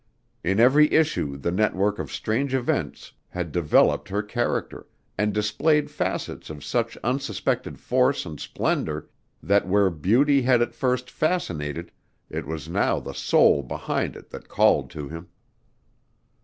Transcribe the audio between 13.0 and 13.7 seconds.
soul